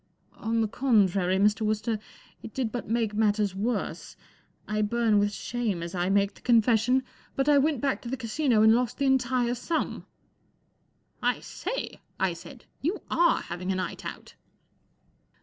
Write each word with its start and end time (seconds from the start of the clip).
On 0.39 0.61
the 0.61 0.67
contrary, 0.67 1.37
Mr. 1.37 1.61
Wooster, 1.61 1.99
it 2.41 2.55
did 2.55 2.71
but 2.71 2.89
make 2.89 3.13
matters 3.13 3.53
worse. 3.53 4.15
I 4.67 4.81
burn 4.81 5.19
with 5.19 5.31
shame 5.31 5.83
as 5.83 5.93
I 5.93 6.09
make 6.09 6.33
the 6.33 6.41
confession, 6.41 7.03
but 7.35 7.47
I 7.47 7.59
went 7.59 7.81
back 7.81 8.01
to 8.01 8.09
the 8.09 8.17
Casino 8.17 8.63
and 8.63 8.73
lost 8.73 8.97
the 8.97 9.05
entire 9.05 9.53
sum." 9.53 10.07
4 11.19 11.29
I 11.29 11.39
say!" 11.39 11.99
I 12.19 12.33
said. 12.33 12.65
44 12.77 12.77
You 12.81 13.01
are 13.11 13.41
having 13.41 13.71
a 13.71 13.75
night 13.75 14.03
out 14.03 14.33